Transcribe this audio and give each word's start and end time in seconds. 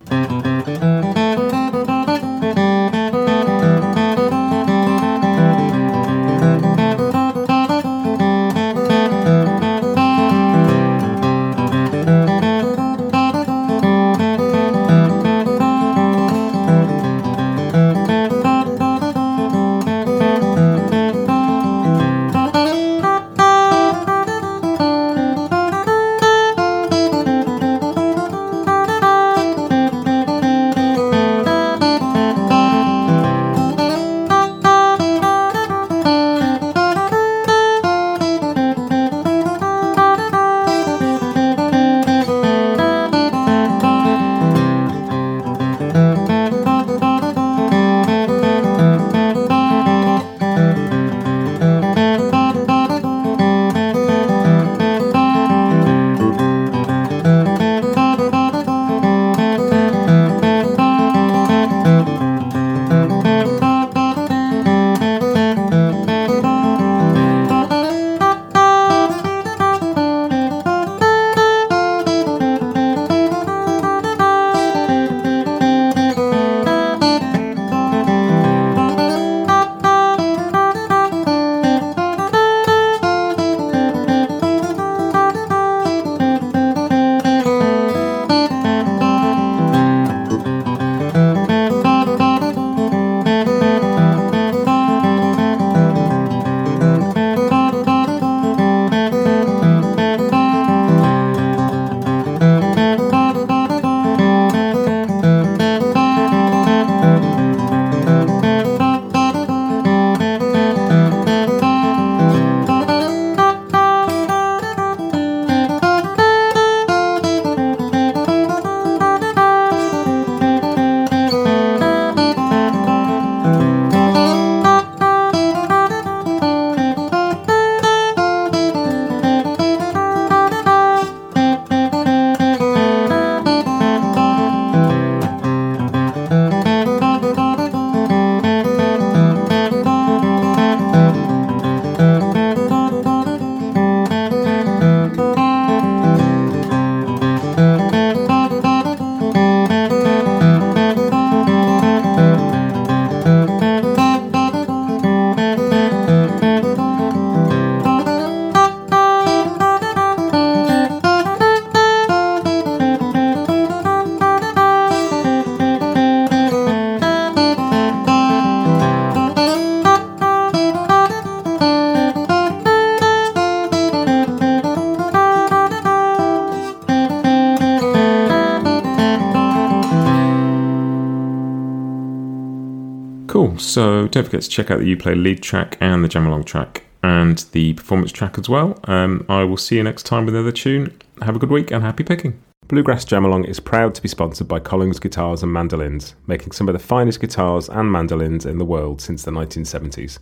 Cool. 183.31 183.57
So 183.59 184.09
don't 184.09 184.25
forget 184.25 184.41
to 184.41 184.49
check 184.49 184.69
out 184.69 184.79
the 184.79 184.93
Uplay 184.93 185.15
lead 185.15 185.41
track 185.41 185.77
and 185.79 186.03
the 186.03 186.09
Jam 186.09 186.27
Along 186.27 186.43
track 186.43 186.83
and 187.01 187.37
the 187.53 187.71
performance 187.75 188.11
track 188.11 188.37
as 188.37 188.49
well. 188.49 188.77
Um, 188.83 189.25
I 189.29 189.45
will 189.45 189.55
see 189.55 189.77
you 189.77 189.83
next 189.83 190.03
time 190.03 190.25
with 190.25 190.35
another 190.35 190.51
tune. 190.51 190.99
Have 191.21 191.37
a 191.37 191.39
good 191.39 191.49
week 191.49 191.71
and 191.71 191.81
happy 191.81 192.03
picking. 192.03 192.41
Bluegrass 192.67 193.05
Jam 193.05 193.23
Along 193.23 193.45
is 193.45 193.61
proud 193.61 193.95
to 193.95 194.01
be 194.01 194.09
sponsored 194.09 194.49
by 194.49 194.59
Collings 194.59 194.99
Guitars 194.99 195.43
and 195.43 195.53
Mandolins, 195.53 196.13
making 196.27 196.51
some 196.51 196.67
of 196.67 196.73
the 196.73 196.79
finest 196.79 197.21
guitars 197.21 197.69
and 197.69 197.89
mandolins 197.89 198.45
in 198.45 198.57
the 198.57 198.65
world 198.65 198.99
since 198.99 199.23
the 199.23 199.31
1970s. 199.31 200.19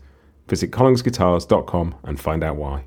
Visit 0.47 0.69
collingsguitars.com 0.69 1.95
and 2.03 2.19
find 2.19 2.43
out 2.43 2.57
why. 2.57 2.83